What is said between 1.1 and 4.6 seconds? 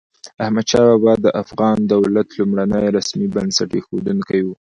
د افغان دولت لومړنی رسمي بنسټ اېښودونکی و.